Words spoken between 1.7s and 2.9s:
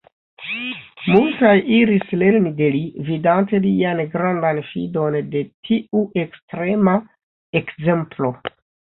iris lerni de li,